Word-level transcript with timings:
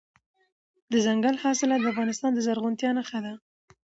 دځنګل 0.91 1.35
حاصلات 1.43 1.79
د 1.81 1.85
افغانستان 1.93 2.31
د 2.33 2.39
زرغونتیا 2.47 2.89
نښه 2.97 3.19
ده. 3.25 3.33